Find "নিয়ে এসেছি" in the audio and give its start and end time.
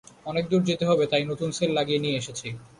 2.03-2.47